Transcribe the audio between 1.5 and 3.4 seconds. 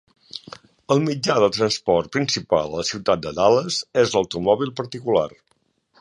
transport principal a la Ciutat de